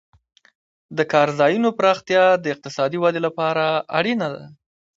[0.97, 3.65] د کار ځایونو پراختیا د اقتصادي ودې لپاره
[3.97, 4.43] اړینه ده.